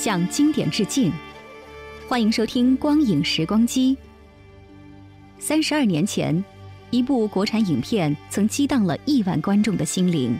[0.00, 1.12] 向经典致敬。
[2.08, 3.94] 欢迎收听《光影时光机》。
[5.38, 6.42] 三十二年前，
[6.88, 10.34] 一部国产影片曾激荡了亿万观众的心灵，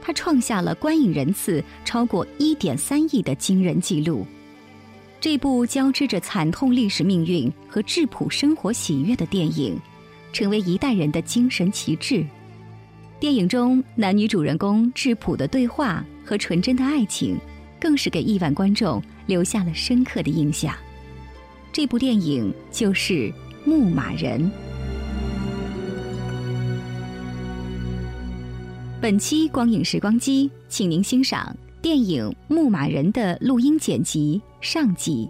[0.00, 4.24] 它创下了观影人次超过一点三亿的惊人纪录。
[5.20, 9.76] 这部交织着惨痛历史命运和质朴生活喜悦的电影，
[10.32, 12.24] 成为一代人的精神旗帜。
[13.18, 17.36] 电影中男女主人公质朴的对话和纯真的爱情，
[17.80, 20.74] 更是给亿万观众留下了深刻的印象。
[21.72, 23.14] 这部电影就是
[23.64, 24.40] 《牧马人》。
[29.00, 35.26] 本期光影时光机，请您欣赏电影《牧马人》的录音剪辑上集。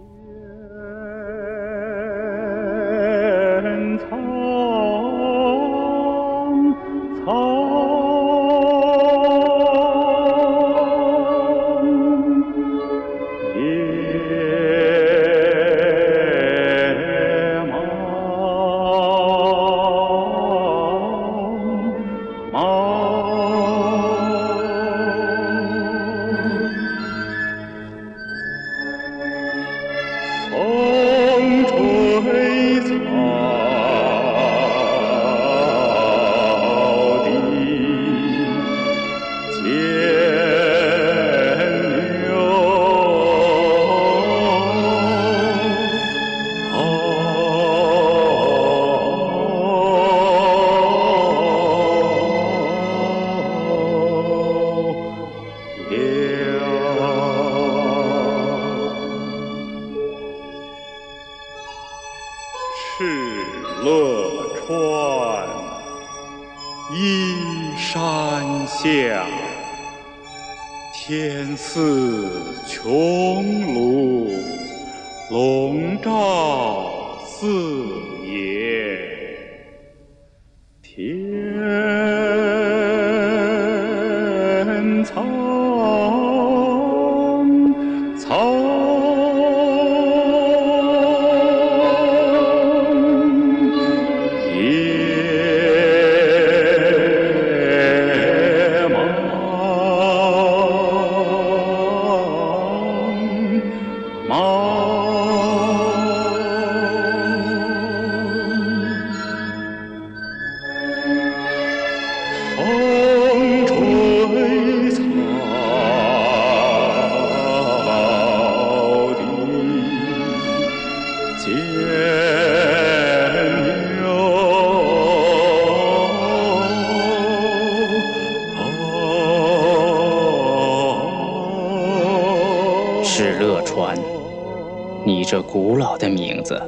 [135.31, 136.61] 这古老的名字，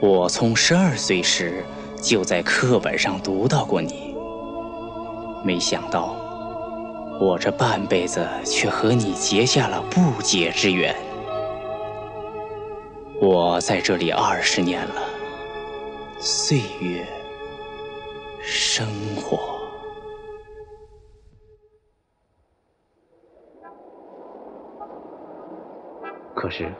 [0.00, 1.62] 我从十二岁时
[2.02, 4.16] 就在课本上读到过你。
[5.44, 6.16] 没想到，
[7.20, 10.96] 我这半辈子却和你结下了不解之缘。
[13.20, 15.02] 我在这里二十年了，
[16.18, 17.06] 岁月，
[18.40, 19.38] 生活。
[26.34, 26.72] 可是，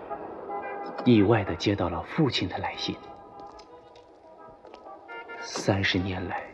[1.04, 2.96] 意外的接到了父亲的来信。
[5.40, 6.44] 三十年来，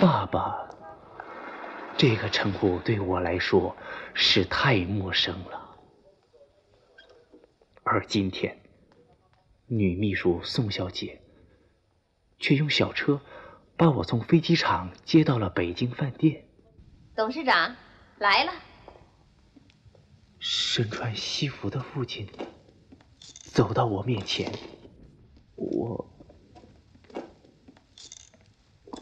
[0.00, 0.68] 爸爸
[1.96, 3.74] 这个称呼对我来说
[4.14, 5.76] 是太陌生了。
[7.82, 8.56] 而今天，
[9.66, 11.20] 女秘书宋小姐
[12.38, 13.20] 却用小车
[13.76, 16.44] 把我从飞机场接到了北京饭店。
[17.16, 17.74] 董事长
[18.18, 18.52] 来了，
[20.46, 22.28] 身穿西服的父亲
[23.54, 24.52] 走到我面前，
[25.56, 26.06] 我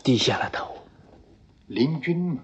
[0.04, 0.86] 低下了头。
[1.66, 2.40] 林君嘛，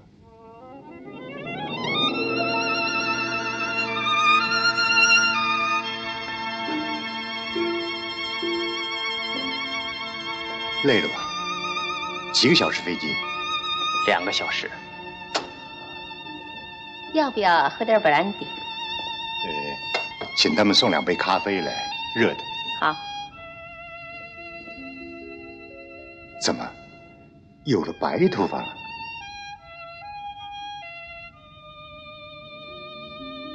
[10.82, 11.14] 累了吧？
[12.32, 13.14] 几个小时飞机？
[14.08, 14.68] 两个小时。
[17.14, 18.34] 要不要喝点 brandy？
[18.42, 18.67] 呃，
[20.38, 22.38] 请他们送两杯咖啡来，热的。
[22.80, 22.94] 好。
[26.40, 26.64] 怎么，
[27.64, 28.68] 有了白头发了？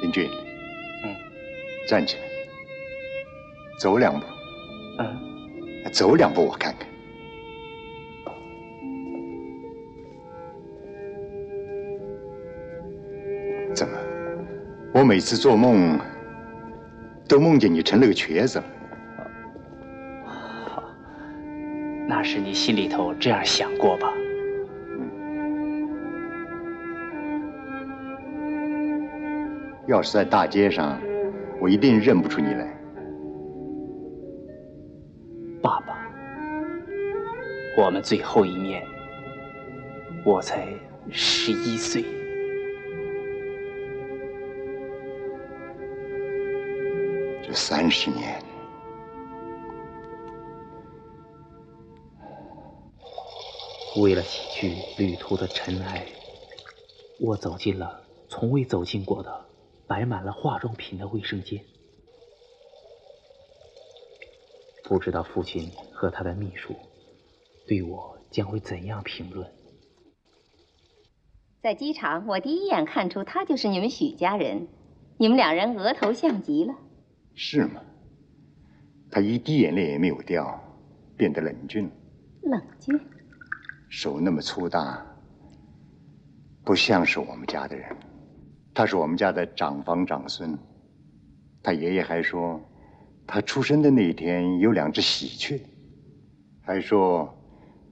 [0.02, 0.28] 林俊，
[1.04, 1.16] 嗯，
[1.88, 2.22] 站起来，
[3.80, 4.26] 走两步。
[4.98, 6.86] 嗯，走两步，我看看。
[13.74, 13.98] 怎么？
[14.92, 15.98] 我每次做梦
[17.26, 18.64] 都梦见你成了个瘸子了。
[22.06, 24.12] 那是你心里头这样想过吧？
[29.86, 30.98] 要是在大街上，
[31.60, 32.66] 我一定认不出你来。
[35.60, 35.94] 爸爸，
[37.76, 38.82] 我们最后一面，
[40.24, 40.68] 我才
[41.10, 42.04] 十一岁。
[47.54, 48.42] 三十年，
[54.02, 56.04] 为了洗去旅途的尘埃，
[57.20, 59.46] 我走进了从未走进过的
[59.86, 61.64] 摆满了化妆品的卫生间。
[64.82, 66.74] 不知道父亲和他的秘书
[67.68, 69.48] 对我将会怎样评论。
[71.62, 74.66] 在机场，我第一眼看出他就是你们许家人，
[75.16, 76.74] 你们两人额头像极了。
[77.34, 77.80] 是吗？
[79.10, 80.60] 他一滴眼泪也没有掉，
[81.16, 81.90] 变得冷峻了。
[82.42, 83.00] 冷峻。
[83.88, 85.06] 手那么粗大，
[86.64, 87.96] 不像是我们家的人。
[88.74, 90.58] 他是我们家的长房长孙。
[91.62, 92.60] 他爷爷还说，
[93.24, 95.60] 他出生的那一天有两只喜鹊，
[96.60, 97.32] 还说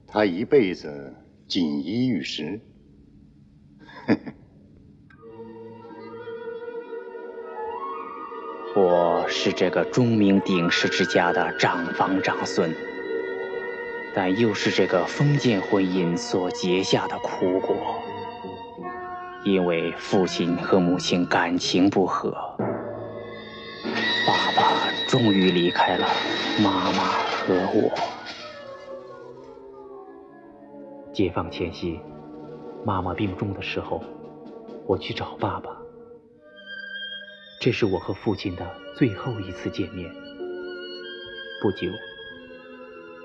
[0.05, 1.15] 他一辈子
[1.47, 2.59] 锦衣玉食。
[8.75, 12.73] 我是这个钟鸣鼎食之家的长房长孙，
[14.15, 17.75] 但又是这个封建婚姻所结下的苦果。
[19.43, 22.31] 因为父亲和母亲感情不和，
[24.25, 24.63] 爸爸
[25.07, 26.07] 终于离开了
[26.63, 27.91] 妈妈和我。
[31.13, 31.99] 解放前夕，
[32.83, 34.01] 妈妈病重的时候，
[34.87, 35.82] 我去找爸爸。
[37.63, 40.13] 这是我和父亲的最后一次见面。
[41.61, 41.89] 不久，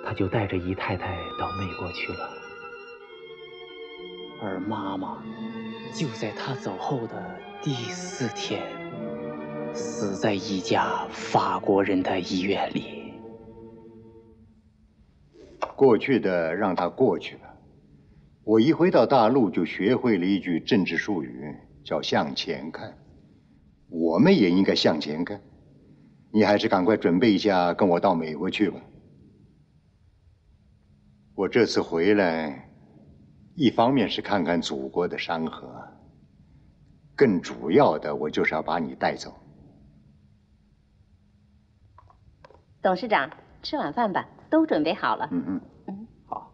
[0.07, 2.31] 他就带着姨太太到美国去了，
[4.41, 5.21] 而妈妈
[5.93, 8.63] 就在他走后的第四天，
[9.75, 13.15] 死在一家法国人的医院里。
[15.75, 17.41] 过去的让它过去了。
[18.45, 21.43] 我一回到大陆，就学会了一句政治术语，
[21.85, 22.97] 叫向前看。
[23.89, 25.41] 我们也应该向前看。
[26.31, 28.81] 你还是赶快准备一下，跟我到美国去吧。
[31.35, 32.69] 我这次回来，
[33.55, 35.69] 一方面是看看祖国的山河，
[37.17, 39.33] 更主要的，我就是要把你带走。
[42.83, 43.31] 董事长，
[43.63, 45.29] 吃晚饭吧，都准备好了。
[45.33, 45.61] 嗯嗯。
[45.87, 46.53] 嗯，好。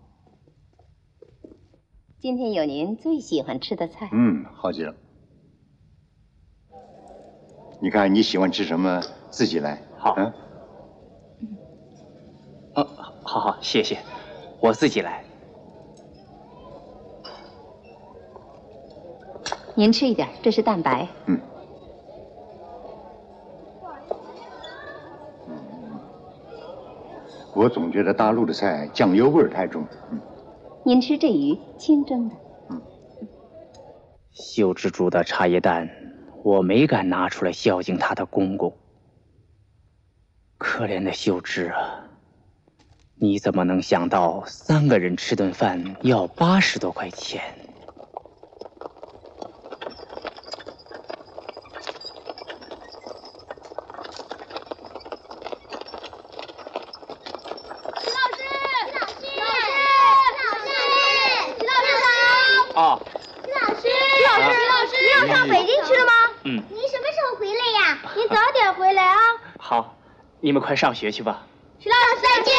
[2.18, 4.08] 今天有您最喜欢吃的菜。
[4.12, 4.94] 嗯，好极了。
[7.84, 9.78] 你看你喜欢吃什么，自己来。
[9.98, 10.14] 好。
[10.16, 10.32] 嗯。
[12.76, 12.86] 嗯，
[13.22, 13.98] 好好，谢谢，
[14.58, 15.22] 我自己来。
[19.74, 21.06] 您吃一点，这是蛋白。
[21.26, 21.38] 嗯。
[27.54, 29.84] 我总觉得大陆的菜酱油味儿太重。
[30.10, 30.18] 嗯。
[30.84, 32.34] 您吃这鱼，清蒸的。
[32.70, 32.80] 嗯。
[34.32, 35.86] 秀芝煮的茶叶蛋，
[36.44, 38.76] 我没敢拿出来孝敬他的公公。
[40.58, 42.04] 可怜的秀芝啊，
[43.14, 47.40] 你怎么能想到三个人吃顿饭要八十多块钱？
[57.96, 58.44] 徐老师，
[58.82, 59.40] 徐老师，徐
[64.22, 66.12] 老师，徐老师，你要上北京去了吗？
[66.44, 66.62] 嗯。
[66.70, 67.98] 您什么时候回来呀
[70.40, 71.42] 你们快上学去吧。
[71.80, 72.54] 徐老师再见，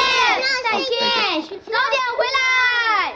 [0.64, 3.14] 再见，早点回来。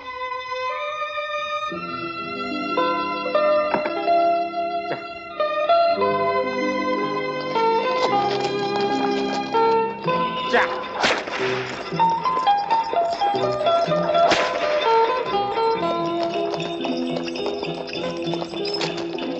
[10.51, 10.67] 这样。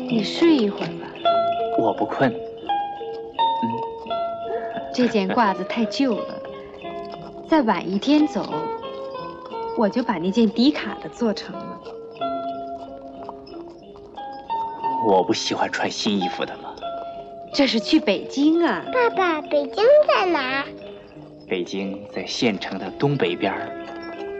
[0.09, 0.99] 你睡一会儿吧，
[1.89, 2.31] 我不困。
[2.31, 2.39] 嗯
[4.93, 6.36] 这件褂子太旧了，
[7.48, 8.46] 再晚一天走，
[9.75, 11.81] 我就把那件迪卡的做成了。
[15.08, 16.75] 我不喜欢穿新衣服的了。
[17.53, 18.84] 这是去北京啊！
[18.93, 20.63] 爸爸，北京在哪？
[21.48, 23.67] 北京在县城的东北边儿。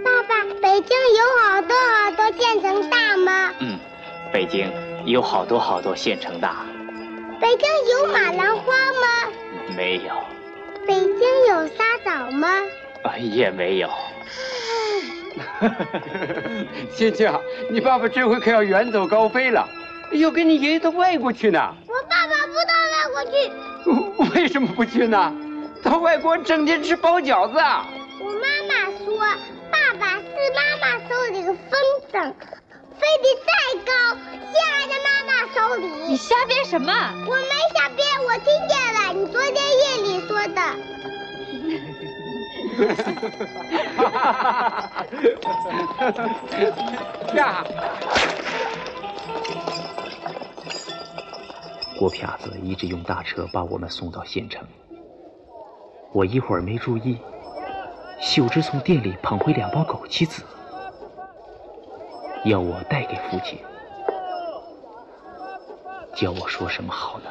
[0.04, 3.54] 爸爸，北京有好多好多县城大吗？
[3.60, 3.80] 嗯，
[4.32, 4.72] 北京
[5.06, 6.66] 有好多好多县城大。
[7.40, 9.32] 北京有马兰花吗？
[9.76, 10.14] 没有。
[10.86, 12.48] 北京有沙枣吗？
[13.04, 13.90] 啊，也没有。
[16.92, 17.32] 欣欣，
[17.70, 19.68] 你爸爸这回可要远走高飞了，
[20.12, 21.76] 要跟你爷爷到外国去呢。
[21.88, 24.36] 我爸爸不到外国去。
[24.36, 25.34] 为什么不去呢？
[25.82, 27.88] 到外国整天吃包饺子啊！
[28.20, 29.18] 我妈妈说，
[29.72, 31.80] 爸爸是妈妈手里的风
[32.12, 32.34] 筝，
[33.00, 33.50] 飞得再
[33.86, 33.92] 高，
[34.52, 34.58] 下
[34.90, 35.09] 在妈
[36.08, 36.92] 你瞎编什么？
[37.26, 40.60] 我没瞎编，我听见了，你昨天夜里说的。
[47.36, 47.64] 呀！
[51.98, 54.66] 郭撇子一直用大车把我们送到县城。
[56.12, 57.18] 我一会儿没注意，
[58.20, 60.44] 秀芝从店里捧回两包枸杞子，
[62.46, 63.60] 要我带给父亲，
[66.20, 67.30] 叫我说什么好呢？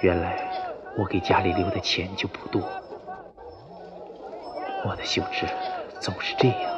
[0.00, 0.48] 原来
[0.96, 2.62] 我给家里留的钱就不多，
[4.86, 5.46] 我的秀芝
[6.00, 6.74] 总是这样，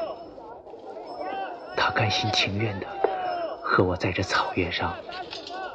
[1.76, 2.86] 她甘心情愿的
[3.62, 4.92] 和我在这草原上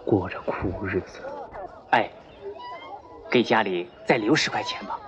[0.06, 1.22] 过着苦日子。
[1.92, 2.10] 哎。
[3.32, 5.00] 给家里再留十块钱吧。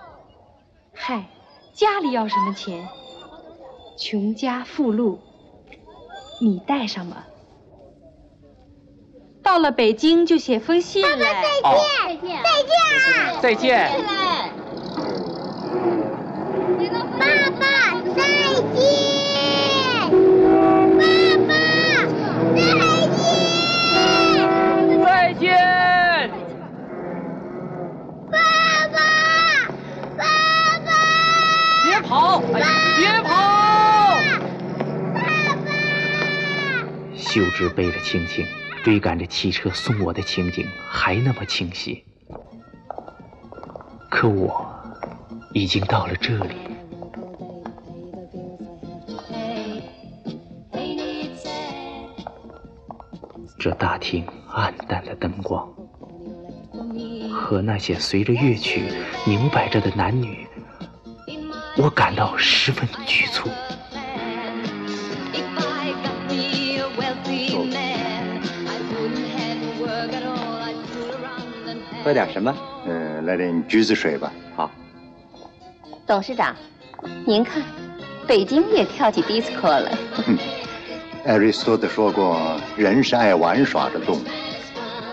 [0.93, 1.25] 嗨，
[1.73, 2.87] 家里要什么钱？
[3.97, 5.19] 穷家富路，
[6.39, 7.25] 你带上吧。
[9.51, 11.09] 到了北京就写封信来。
[11.09, 11.75] 爸爸
[12.07, 12.71] 再见，再见，
[13.41, 13.91] 再见啊！
[13.91, 13.91] 再见。
[17.19, 17.25] 爸
[17.59, 17.59] 爸
[18.07, 18.79] 再见。
[22.55, 22.87] 爸爸
[24.95, 25.35] 再见。
[25.35, 25.43] 再见。
[31.83, 32.39] 别跑！
[32.39, 33.29] 别跑！
[35.13, 35.19] 爸
[35.65, 35.67] 爸！
[37.17, 38.47] 秀芝背着青青，
[38.83, 42.03] 追赶着汽车送我的情景还那么清晰，
[44.09, 44.65] 可我
[45.53, 46.55] 已经到了这里。
[53.59, 55.71] 这大厅暗淡的灯光，
[57.31, 58.91] 和那些随着乐曲
[59.27, 60.47] 明摆着的男女。
[61.77, 63.47] 我感到十分局促。
[72.03, 72.55] 喝点什么？
[72.85, 74.31] 呃，来点橘子水吧。
[74.55, 74.71] 好。
[76.05, 76.55] 董事长，
[77.25, 77.63] 您看，
[78.27, 79.97] 北京也跳起迪斯科了。
[81.23, 84.21] 艾瑞斯多德说过，人是爱玩耍的动物，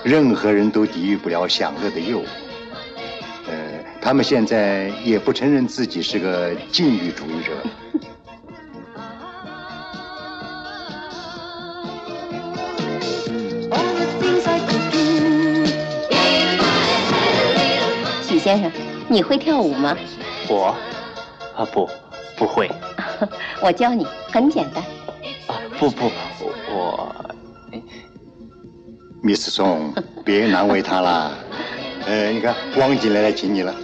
[0.02, 2.26] 任何人都抵御不了享乐的诱惑。
[3.48, 3.54] 呃
[4.00, 7.52] 他们现在也不承认自己是个禁欲主义者。
[18.48, 18.72] 先生，
[19.08, 19.94] 你会跳舞吗？
[20.48, 20.74] 我，
[21.54, 21.86] 啊不，
[22.34, 22.70] 不会。
[23.60, 24.82] 我教你，很简单。
[25.48, 26.10] 啊不不，
[26.70, 27.14] 我。
[29.22, 29.92] Miss Song，
[30.24, 31.36] 别难为他了。
[32.08, 33.74] 呃，你看，汪进来来请你了。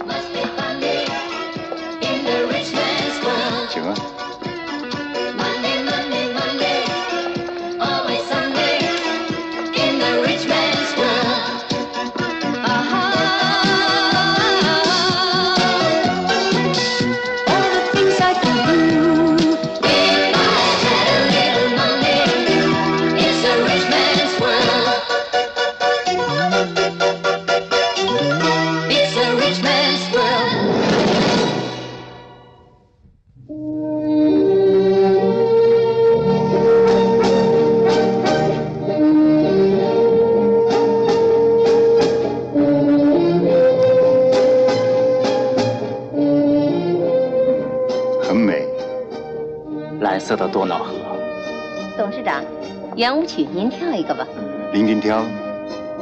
[53.25, 54.23] 舞曲您跳一个吧。
[54.71, 55.25] 林君挑，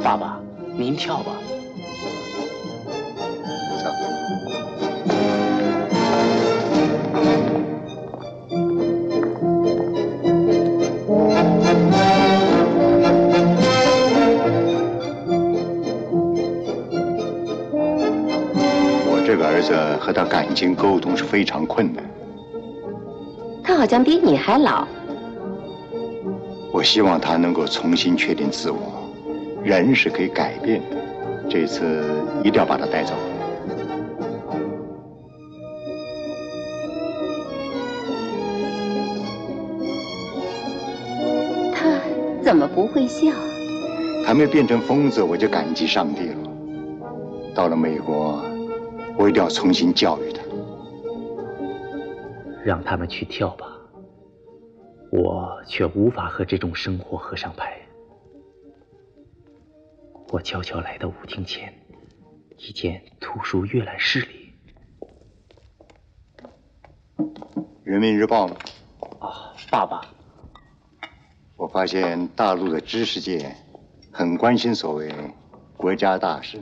[0.02, 0.38] 爸爸，
[0.76, 1.32] 您跳吧。
[19.06, 22.04] 我这个儿子和他感情沟通是非常困难。
[23.62, 24.86] 他好像比你还老。
[26.74, 29.08] 我希望他能够重新确定自我，
[29.62, 30.96] 人是可以改变的。
[31.48, 32.04] 这次
[32.42, 33.14] 一定要把他带走。
[41.72, 42.00] 他
[42.42, 43.30] 怎么不会笑？
[44.26, 46.36] 他没变成疯子，我就感激上帝了。
[47.54, 48.42] 到了美国，
[49.16, 50.42] 我一定要重新教育他。
[52.64, 53.66] 让他们去跳吧，
[55.16, 57.72] 我却无法和这种生活合上拍。
[60.32, 61.72] 我悄悄来到舞厅前，
[62.56, 64.52] 一间图书阅览室里。
[67.84, 68.48] 《人民日报》
[69.20, 70.04] 啊，爸爸，
[71.54, 73.54] 我发现大陆的知识界
[74.10, 75.14] 很关心所谓
[75.76, 76.60] 国家大事。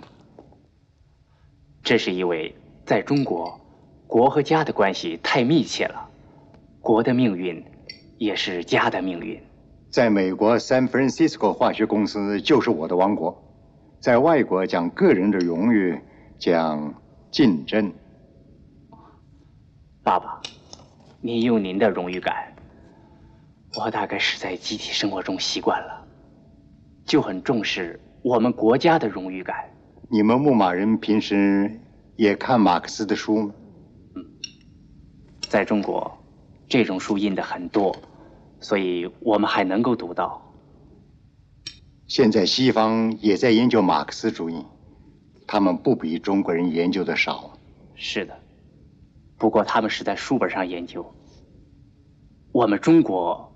[1.82, 2.54] 这是因为
[2.84, 3.58] 在中国，
[4.06, 6.10] 国和家的关系太密切了，
[6.82, 7.64] 国的命运
[8.22, 9.36] 也是家的命运。
[9.90, 13.36] 在美国，San Francisco 化学公司就是我的王国。
[13.98, 16.00] 在外国讲个人的荣誉，
[16.38, 16.94] 讲
[17.32, 17.92] 竞争。
[20.04, 20.40] 爸爸，
[21.20, 22.54] 您有您的荣誉感，
[23.76, 26.06] 我大概是在集体生活中习惯了，
[27.04, 29.56] 就很重视我们国家的荣誉感。
[30.08, 31.80] 你们牧马人平时
[32.14, 33.54] 也看马克思的书吗？
[34.14, 34.24] 嗯，
[35.48, 36.16] 在中国，
[36.68, 37.96] 这种书印的很多，
[38.62, 40.54] 所以我们还能够读到。
[42.06, 44.64] 现在西方也在研究马克思主义，
[45.46, 47.58] 他们不比中国人研究的少。
[47.94, 48.38] 是的，
[49.36, 51.14] 不过他们是在书本上研究。
[52.52, 53.52] 我们中国，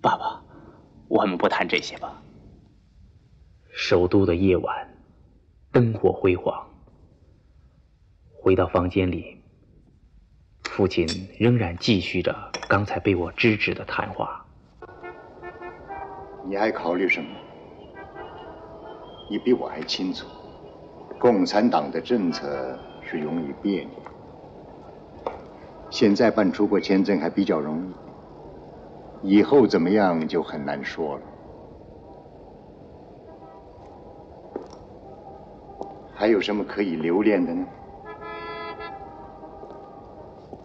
[0.00, 0.42] 爸爸，
[1.08, 2.22] 我们不谈这些吧。
[3.72, 4.94] 首都的夜晚，
[5.72, 6.68] 灯火辉煌。
[8.42, 9.39] 回到房间里，
[10.70, 11.04] 父亲
[11.36, 12.32] 仍然继续着
[12.68, 14.46] 刚才被我制止的谈话。
[16.46, 17.28] 你还考虑什么？
[19.28, 20.28] 你比我还清楚，
[21.18, 23.96] 共产党的政策是容易变的。
[25.90, 27.92] 现在办出国签证还比较容
[29.22, 31.22] 易，以后怎么样就很难说了。
[36.14, 37.66] 还有什么可以留恋的呢？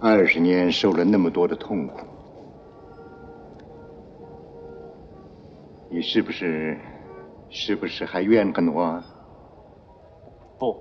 [0.08, 2.06] 二十年受了那么多的痛苦。
[5.90, 6.78] 你是不是，
[7.50, 9.04] 是不是还怨恨我？
[10.60, 10.80] 不，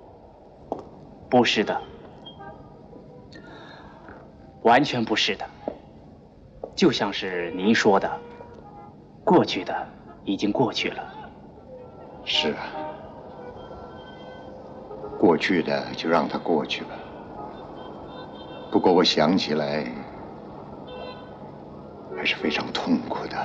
[1.31, 1.81] 不是的，
[4.63, 5.47] 完全不是的。
[6.77, 8.21] 就像是您说的，
[9.25, 9.75] 过去的
[10.25, 11.03] 已经过去了。
[12.27, 12.69] 是啊，
[15.19, 16.91] 过去的就让它过去吧。
[18.75, 19.87] 不过我想起来，
[22.17, 23.37] 还是非常痛苦的。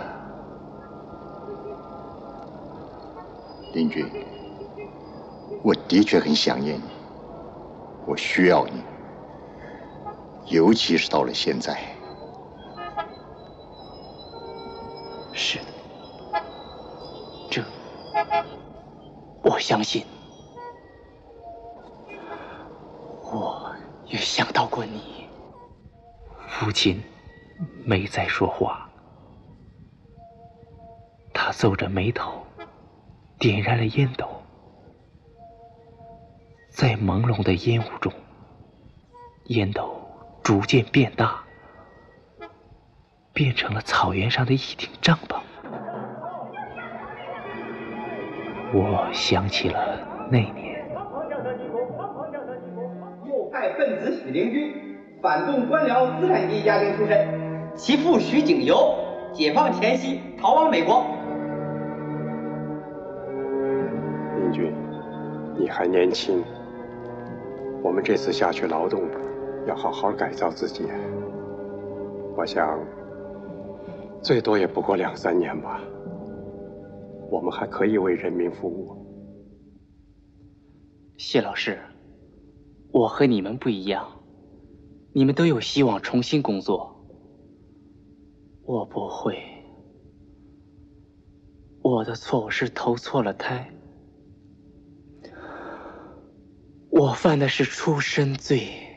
[3.74, 4.10] 林君，
[5.62, 6.84] 我的确很想念你，
[8.08, 8.84] 我需要你，
[10.48, 11.78] 尤其是到了现在。
[15.32, 16.42] 是的，
[17.52, 17.63] 这
[19.44, 20.04] 我相信。
[23.32, 23.72] 我
[24.08, 25.18] 也想到过你。
[26.60, 27.02] 父亲
[27.86, 28.89] 没再说话，
[31.34, 32.45] 他皱着眉头。
[33.39, 34.28] 点燃了烟斗，
[36.69, 38.12] 在朦胧的烟雾中，
[39.45, 40.02] 烟斗
[40.43, 41.41] 逐渐变大，
[43.32, 45.39] 变成了草原上的一顶帐篷。
[48.74, 49.98] 我想起了
[50.30, 50.86] 那年，
[53.26, 54.88] 右派分子许灵均，
[55.21, 57.27] 反动官僚资产阶级家庭出身，
[57.75, 58.95] 其父徐景由，
[59.34, 61.03] 解放前夕逃往美国。
[64.38, 64.73] 林君，
[65.58, 66.41] 你还年轻，
[67.84, 69.01] 我们这次下去劳动，
[69.67, 70.86] 要好好改造自己。
[72.38, 72.79] 我想，
[74.21, 75.82] 最多也不过两三年吧。
[77.29, 78.95] 我们还可以为人民服务。
[81.17, 81.77] 谢老师，
[82.93, 84.08] 我和你们不一样，
[85.12, 86.95] 你们都有希望重新工作。
[88.63, 89.38] 我不会。
[91.82, 93.72] 我的错误是投错了胎。
[96.89, 98.88] 我犯的是出身罪。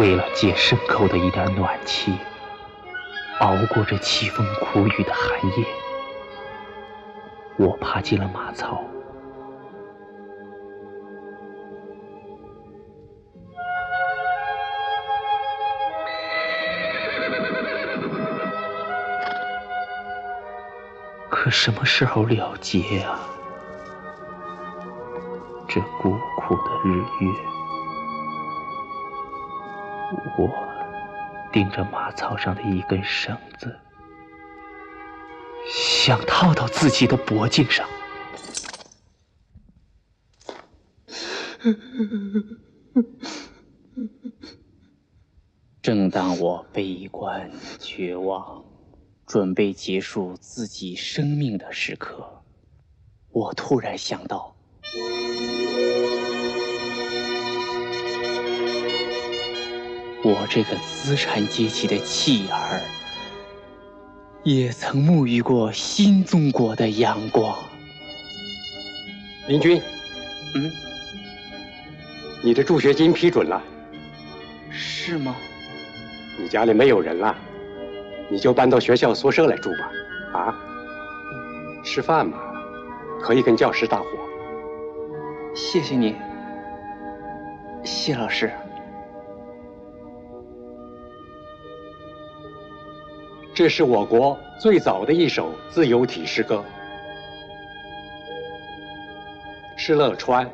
[0.00, 2.16] 为了借牲口的一点暖气，
[3.40, 5.66] 熬过这凄风苦雨的寒夜，
[7.58, 8.82] 我爬进了马槽。
[21.28, 23.20] 可什么时候了结啊？
[25.68, 27.49] 这孤苦的日月。
[30.36, 30.50] 我
[31.52, 33.78] 盯着马槽上的一根绳子，
[35.68, 37.88] 想套到自己的脖颈上。
[45.82, 48.64] 正当我悲观绝望，
[49.26, 52.42] 准备结束自己生命的时刻，
[53.30, 54.54] 我突然想到。
[60.22, 62.80] 我这个资产阶级的弃儿，
[64.42, 67.56] 也曾沐浴过新中国的阳光。
[69.48, 69.80] 林军，
[70.54, 70.70] 嗯，
[72.42, 73.62] 你的助学金批准了，
[74.70, 75.34] 是吗？
[76.38, 77.34] 你家里没有人了，
[78.30, 80.38] 你就搬到学校宿舍来住吧。
[80.38, 80.54] 啊，
[81.82, 82.38] 吃饭嘛，
[83.22, 84.06] 可以跟教师搭伙。
[85.54, 86.14] 谢谢你，
[87.82, 88.52] 谢老师。
[93.60, 96.64] 这是我国最早的一首自由体诗歌。
[99.76, 100.50] 敕勒川，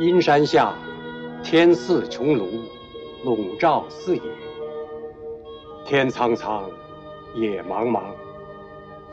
[0.00, 0.74] 阴山下，
[1.40, 2.48] 天似穹庐，
[3.22, 4.22] 笼罩四野。
[5.86, 6.68] 天苍苍，
[7.36, 8.06] 野茫茫，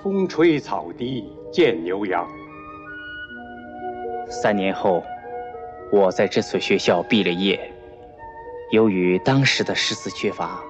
[0.02, 2.28] 风吹草低见牛羊。
[4.28, 5.04] 三年后，
[5.92, 7.72] 我在这所学校毕了业。
[8.72, 10.64] 由于当时的师资缺乏。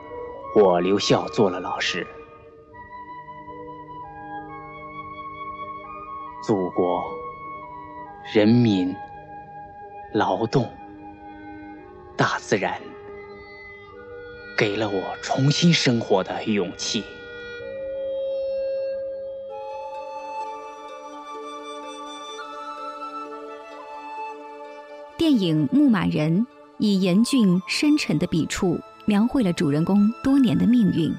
[0.57, 2.07] 我留校做了老师。
[6.47, 7.03] 祖国、
[8.33, 8.95] 人民、
[10.13, 10.71] 劳动、
[12.15, 12.79] 大自然，
[14.57, 17.03] 给了我重新生活的勇气。
[25.17, 26.39] 电影《牧马人》
[26.77, 28.79] 以严峻深沉的笔触。
[29.05, 31.13] 描绘了主人公多年的命运，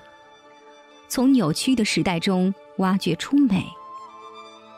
[1.08, 3.64] 从扭曲的时代中挖掘出美，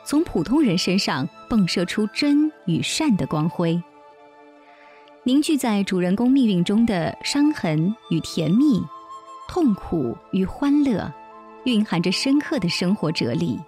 [0.05, 3.83] 从普通人身上迸射出真与善的光辉。
[5.25, 8.83] 凝聚在主人公命运中的伤痕与甜蜜，
[9.49, 11.13] 痛苦与欢乐，
[11.65, 13.59] 蕴含着深刻的生活哲理。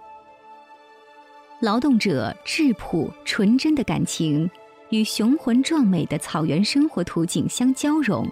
[1.59, 4.49] 劳动者质朴纯真的感情，
[4.89, 8.27] 与雄浑壮美的草原生活图景相交融。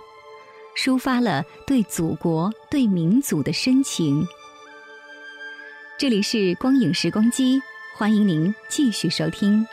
[0.82, 4.26] 抒发了对祖国、对民族的深情。
[5.98, 7.60] 这里是光影时光机，
[7.98, 9.68] 欢迎您继续收听。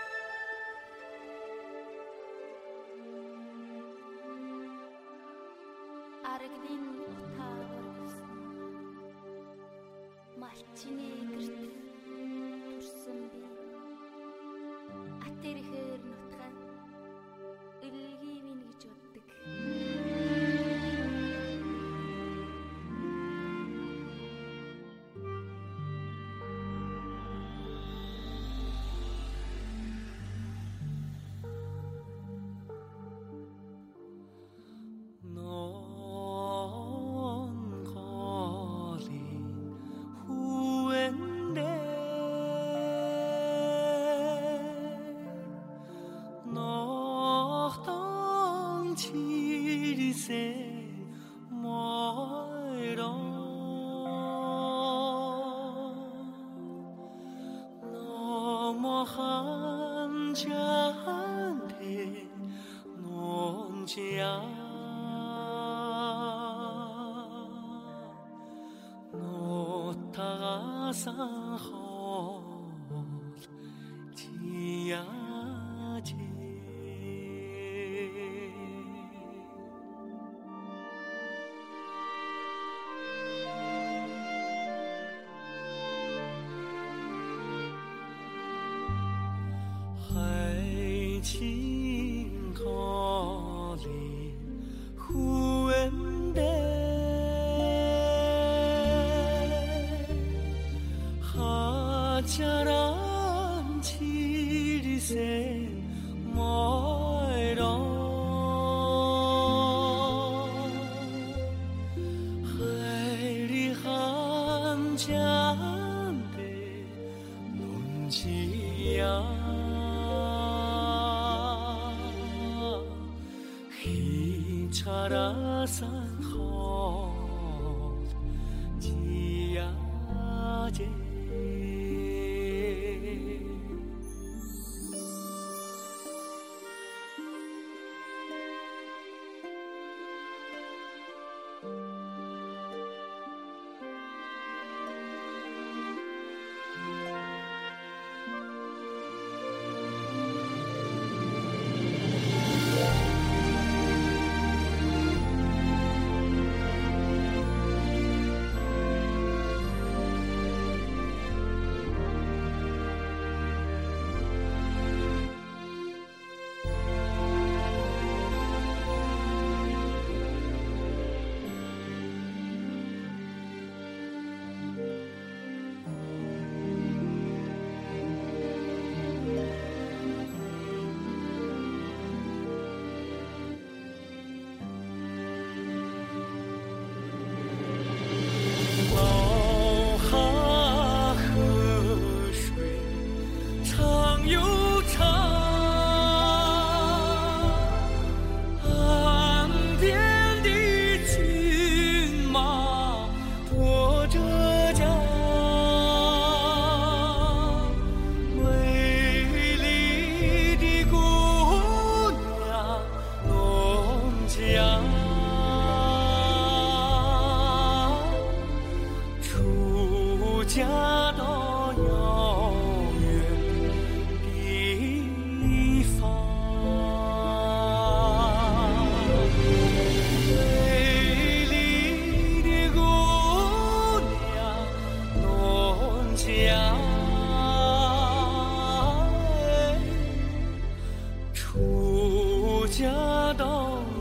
[243.29, 243.45] 我都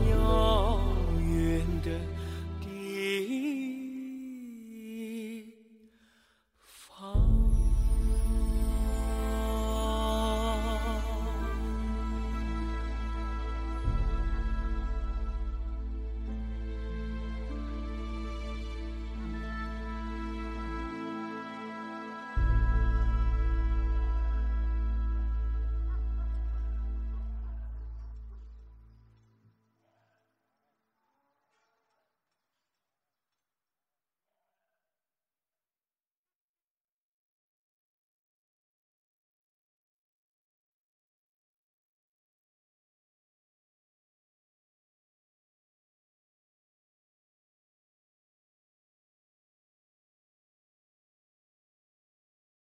[0.08, 0.78] 遥
[1.18, 2.15] 远的。